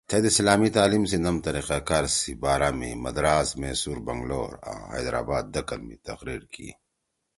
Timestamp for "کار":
1.89-2.05